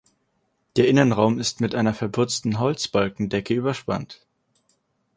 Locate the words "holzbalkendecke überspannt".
2.59-4.25